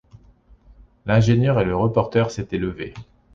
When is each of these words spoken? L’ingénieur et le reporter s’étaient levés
L’ingénieur 1.05 1.59
et 1.59 1.63
le 1.63 1.75
reporter 1.77 2.31
s’étaient 2.31 2.57
levés 2.57 2.95